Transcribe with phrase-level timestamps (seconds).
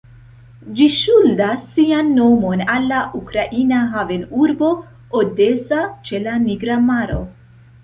[0.77, 4.73] Ĝi ŝuldas sian nomon al la ukraina havenurbo
[5.23, 7.23] Odesa ĉe la Nigra Maro.